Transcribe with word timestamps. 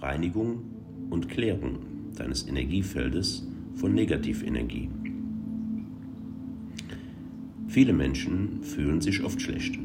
Reinigung 0.00 0.62
und 1.10 1.28
Klärung 1.28 1.78
deines 2.16 2.48
Energiefeldes 2.48 3.46
von 3.74 3.94
Negativenergie. 3.94 4.88
Viele 7.68 7.92
Menschen 7.92 8.62
fühlen 8.62 9.00
sich 9.00 9.22
oft 9.22 9.40
schlecht 9.40 9.78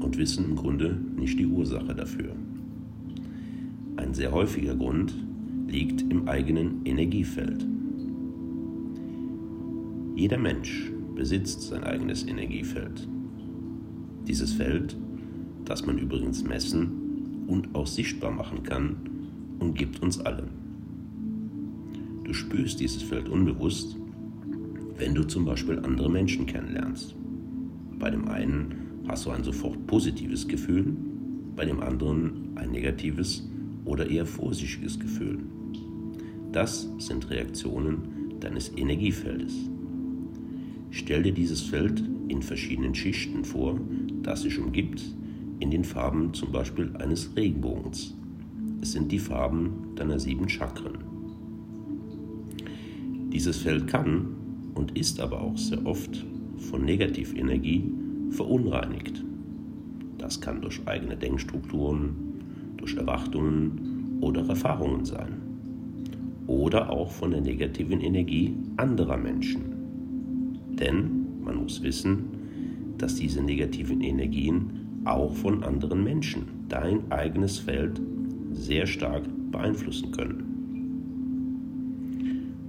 und 0.00 0.18
wissen 0.18 0.44
im 0.44 0.56
Grunde 0.56 1.00
nicht 1.16 1.38
die 1.38 1.46
Ursache 1.46 1.94
dafür. 1.94 2.36
Ein 3.96 4.14
sehr 4.14 4.32
häufiger 4.32 4.76
Grund 4.76 5.14
liegt 5.66 6.02
im 6.02 6.28
eigenen 6.28 6.84
Energiefeld. 6.84 7.66
Jeder 10.14 10.38
Mensch 10.38 10.92
besitzt 11.14 11.62
sein 11.62 11.84
eigenes 11.84 12.26
Energiefeld. 12.26 13.08
Dieses 14.26 14.52
Feld, 14.52 14.96
das 15.64 15.86
man 15.86 15.98
übrigens 15.98 16.44
messen 16.44 17.44
und 17.46 17.74
auch 17.74 17.86
sichtbar 17.86 18.30
machen 18.30 18.62
kann, 18.62 18.96
umgibt 19.58 20.02
uns 20.02 20.20
alle. 20.20 20.48
Du 22.24 22.32
spürst 22.34 22.80
dieses 22.80 23.02
Feld 23.02 23.28
unbewusst, 23.28 23.96
wenn 24.96 25.14
du 25.14 25.24
zum 25.24 25.44
Beispiel 25.44 25.78
andere 25.78 26.10
Menschen 26.10 26.46
kennenlernst. 26.46 27.14
Bei 27.98 28.10
dem 28.10 28.28
einen 28.28 28.74
hast 29.08 29.26
du 29.26 29.30
ein 29.30 29.44
sofort 29.44 29.86
positives 29.86 30.46
Gefühl, 30.46 30.94
bei 31.56 31.64
dem 31.64 31.80
anderen 31.80 32.50
ein 32.56 32.70
negatives 32.70 33.48
oder 33.84 34.08
eher 34.08 34.26
vorsichtiges 34.26 35.00
Gefühl. 35.00 35.38
Das 36.52 36.88
sind 36.98 37.30
Reaktionen 37.30 38.34
deines 38.40 38.76
Energiefeldes. 38.76 39.54
Stell 40.90 41.22
dir 41.22 41.32
dieses 41.32 41.62
Feld 41.62 42.02
in 42.28 42.42
verschiedenen 42.42 42.94
Schichten 42.94 43.44
vor, 43.44 43.80
das 44.22 44.42
sich 44.42 44.58
umgibt, 44.58 45.02
in 45.60 45.70
den 45.70 45.84
Farben 45.84 46.34
zum 46.34 46.52
Beispiel 46.52 46.94
eines 46.98 47.34
Regenbogens. 47.36 48.17
Es 48.80 48.92
sind 48.92 49.10
die 49.10 49.18
Farben 49.18 49.94
deiner 49.96 50.18
sieben 50.18 50.48
Chakren. 50.48 50.98
Dieses 53.32 53.58
Feld 53.58 53.86
kann 53.88 54.28
und 54.74 54.96
ist 54.96 55.20
aber 55.20 55.40
auch 55.40 55.56
sehr 55.56 55.84
oft 55.84 56.24
von 56.56 56.84
Negativenergie 56.84 57.92
verunreinigt. 58.30 59.24
Das 60.16 60.40
kann 60.40 60.62
durch 60.62 60.80
eigene 60.86 61.16
Denkstrukturen, 61.16 62.74
durch 62.76 62.96
Erwartungen 62.96 64.18
oder 64.20 64.46
Erfahrungen 64.48 65.04
sein. 65.04 65.42
Oder 66.46 66.90
auch 66.90 67.10
von 67.10 67.32
der 67.32 67.40
negativen 67.40 68.00
Energie 68.00 68.56
anderer 68.76 69.16
Menschen. 69.16 69.62
Denn 70.70 71.42
man 71.44 71.56
muss 71.56 71.82
wissen, 71.82 72.24
dass 72.96 73.16
diese 73.16 73.42
negativen 73.42 74.00
Energien 74.00 75.02
auch 75.04 75.34
von 75.34 75.62
anderen 75.64 76.02
Menschen 76.04 76.44
dein 76.68 77.10
eigenes 77.10 77.58
Feld 77.58 78.00
sehr 78.52 78.86
stark 78.86 79.24
beeinflussen 79.50 80.12
können. 80.12 80.44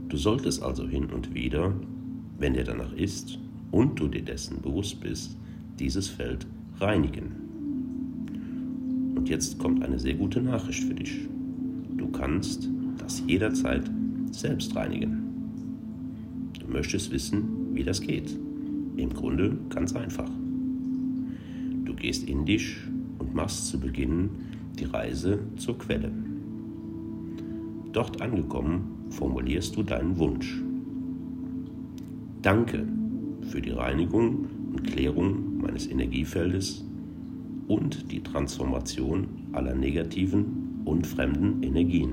Du 0.09 0.17
solltest 0.17 0.63
also 0.63 0.87
hin 0.87 1.05
und 1.05 1.33
wieder, 1.33 1.73
wenn 2.39 2.53
dir 2.53 2.63
danach 2.63 2.93
ist 2.93 3.37
und 3.71 3.99
du 3.99 4.07
dir 4.07 4.23
dessen 4.23 4.61
bewusst 4.61 4.99
bist, 5.01 5.37
dieses 5.77 6.07
Feld 6.07 6.47
reinigen. 6.79 7.31
Und 9.15 9.29
jetzt 9.29 9.59
kommt 9.59 9.83
eine 9.83 9.99
sehr 9.99 10.15
gute 10.15 10.41
Nachricht 10.41 10.83
für 10.83 10.95
dich. 10.95 11.27
Du 11.95 12.07
kannst 12.07 12.69
das 12.97 13.21
jederzeit 13.27 13.83
selbst 14.31 14.75
reinigen. 14.75 15.19
Du 16.59 16.67
möchtest 16.71 17.11
wissen, 17.11 17.73
wie 17.73 17.83
das 17.83 18.01
geht. 18.01 18.35
Im 18.97 19.13
Grunde 19.13 19.57
ganz 19.69 19.93
einfach. 19.95 20.29
Du 21.85 21.93
gehst 21.93 22.27
in 22.27 22.45
dich 22.45 22.77
und 23.19 23.35
machst 23.35 23.67
zu 23.67 23.79
Beginn 23.79 24.29
die 24.79 24.85
Reise 24.85 25.39
zur 25.57 25.77
Quelle. 25.77 26.11
Dort 27.91 28.21
angekommen 28.21 29.05
formulierst 29.09 29.75
du 29.75 29.83
deinen 29.83 30.17
Wunsch. 30.17 30.61
Danke 32.41 32.87
für 33.41 33.61
die 33.61 33.71
Reinigung 33.71 34.47
und 34.71 34.83
Klärung 34.83 35.57
meines 35.59 35.87
Energiefeldes 35.87 36.85
und 37.67 38.11
die 38.11 38.21
Transformation 38.21 39.27
aller 39.51 39.75
negativen 39.75 40.81
und 40.85 41.05
fremden 41.05 41.61
Energien. 41.63 42.11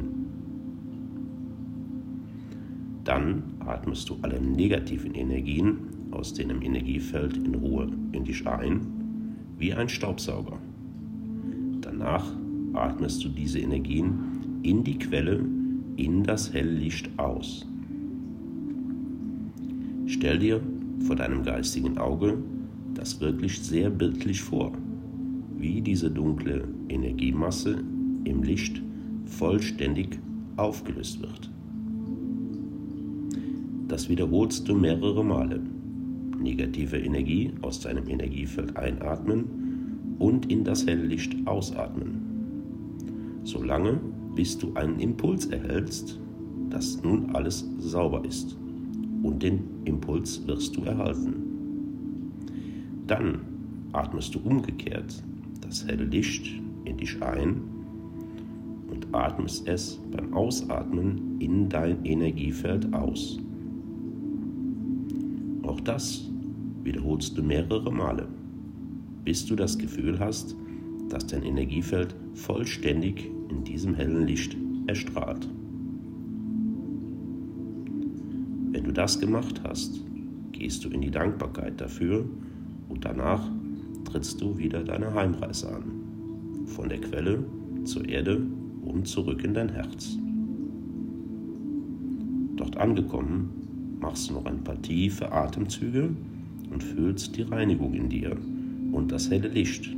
Dann 3.04 3.42
atmest 3.60 4.08
du 4.08 4.16
alle 4.22 4.40
negativen 4.40 5.14
Energien 5.14 5.78
aus 6.10 6.34
deinem 6.34 6.62
Energiefeld 6.62 7.36
in 7.36 7.54
Ruhe 7.54 7.88
in 8.12 8.24
dich 8.24 8.46
ein, 8.46 8.80
wie 9.58 9.72
ein 9.72 9.88
Staubsauger. 9.88 10.58
Danach 11.80 12.26
atmest 12.76 13.24
du 13.24 13.28
diese 13.28 13.58
Energien 13.58 14.60
in 14.62 14.84
die 14.84 14.98
Quelle 14.98 15.44
in 15.96 16.22
das 16.22 16.52
Helllicht 16.52 17.08
aus. 17.18 17.66
Stell 20.06 20.38
dir 20.38 20.60
vor 21.00 21.16
deinem 21.16 21.42
geistigen 21.42 21.98
Auge 21.98 22.38
das 22.94 23.20
wirklich 23.20 23.60
sehr 23.60 23.90
bildlich 23.90 24.40
vor, 24.40 24.72
wie 25.58 25.80
diese 25.80 26.10
dunkle 26.10 26.66
Energiemasse 26.88 27.82
im 28.24 28.42
Licht 28.42 28.82
vollständig 29.24 30.18
aufgelöst 30.56 31.20
wird. 31.20 31.50
Das 33.88 34.08
wiederholst 34.08 34.68
du 34.68 34.74
mehrere 34.74 35.24
Male. 35.24 35.60
Negative 36.40 36.98
Energie 36.98 37.52
aus 37.62 37.80
deinem 37.80 38.08
Energiefeld 38.08 38.76
einatmen 38.76 39.44
und 40.18 40.50
in 40.50 40.64
das 40.64 40.86
Helllicht 40.86 41.34
ausatmen. 41.46 42.25
Solange 43.46 44.00
bis 44.34 44.58
du 44.58 44.74
einen 44.74 44.98
Impuls 44.98 45.46
erhältst, 45.46 46.18
dass 46.68 47.00
nun 47.04 47.30
alles 47.32 47.64
sauber 47.78 48.24
ist. 48.24 48.56
Und 49.22 49.40
den 49.40 49.60
Impuls 49.84 50.44
wirst 50.48 50.76
du 50.76 50.82
erhalten. 50.82 51.34
Dann 53.06 53.40
atmest 53.92 54.34
du 54.34 54.40
umgekehrt 54.40 55.22
das 55.60 55.86
helle 55.86 56.04
Licht 56.04 56.60
in 56.84 56.96
dich 56.96 57.22
ein 57.22 57.62
und 58.90 59.06
atmest 59.12 59.68
es 59.68 60.00
beim 60.10 60.34
Ausatmen 60.34 61.40
in 61.40 61.68
dein 61.68 62.04
Energiefeld 62.04 62.92
aus. 62.92 63.38
Auch 65.62 65.80
das 65.80 66.28
wiederholst 66.82 67.38
du 67.38 67.44
mehrere 67.44 67.92
Male, 67.92 68.26
bis 69.24 69.46
du 69.46 69.54
das 69.54 69.78
Gefühl 69.78 70.18
hast, 70.18 70.56
dass 71.08 71.26
dein 71.26 71.42
Energiefeld 71.42 72.14
vollständig 72.34 73.30
in 73.48 73.64
diesem 73.64 73.94
hellen 73.94 74.26
Licht 74.26 74.56
erstrahlt. 74.86 75.48
Wenn 78.72 78.84
du 78.84 78.92
das 78.92 79.18
gemacht 79.18 79.62
hast, 79.64 80.00
gehst 80.52 80.84
du 80.84 80.88
in 80.88 81.00
die 81.00 81.10
Dankbarkeit 81.10 81.80
dafür 81.80 82.24
und 82.88 83.04
danach 83.04 83.48
trittst 84.04 84.40
du 84.40 84.58
wieder 84.58 84.82
deine 84.82 85.14
Heimreise 85.14 85.74
an. 85.74 85.84
Von 86.66 86.88
der 86.88 87.00
Quelle 87.00 87.44
zur 87.84 88.08
Erde 88.08 88.42
und 88.84 89.06
zurück 89.06 89.44
in 89.44 89.54
dein 89.54 89.68
Herz. 89.68 90.18
Dort 92.56 92.76
angekommen, 92.76 93.98
machst 94.00 94.30
du 94.30 94.34
noch 94.34 94.46
ein 94.46 94.62
paar 94.64 94.80
tiefe 94.82 95.30
Atemzüge 95.30 96.10
und 96.70 96.82
fühlst 96.82 97.36
die 97.36 97.42
Reinigung 97.42 97.94
in 97.94 98.08
dir 98.08 98.36
und 98.92 99.12
das 99.12 99.30
helle 99.30 99.48
Licht, 99.48 99.94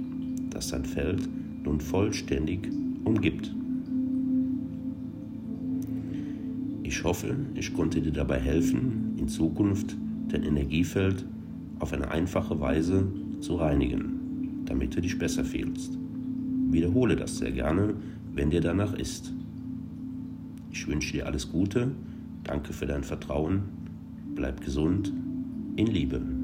das 0.59 0.71
dein 0.71 0.85
Feld 0.85 1.29
nun 1.63 1.81
vollständig 1.81 2.69
umgibt. 3.05 3.55
Ich 6.83 7.05
hoffe, 7.05 7.37
ich 7.55 7.73
konnte 7.73 8.01
dir 8.01 8.11
dabei 8.11 8.41
helfen, 8.41 9.15
in 9.19 9.29
Zukunft 9.29 9.97
dein 10.29 10.43
Energiefeld 10.43 11.25
auf 11.79 11.93
eine 11.93 12.11
einfache 12.11 12.59
Weise 12.59 13.07
zu 13.39 13.55
reinigen, 13.55 14.65
damit 14.65 14.97
du 14.97 15.01
dich 15.01 15.17
besser 15.17 15.45
fühlst. 15.45 15.97
Wiederhole 16.71 17.15
das 17.15 17.39
sehr 17.39 17.53
gerne, 17.53 17.95
wenn 18.35 18.51
dir 18.51 18.61
danach 18.61 18.94
ist. 18.94 19.32
Ich 20.73 20.88
wünsche 20.88 21.12
dir 21.12 21.27
alles 21.27 21.53
Gute, 21.53 21.93
danke 22.43 22.73
für 22.73 22.87
dein 22.87 23.05
Vertrauen, 23.05 23.62
bleib 24.35 24.61
gesund, 24.61 25.12
in 25.77 25.87
Liebe. 25.87 26.38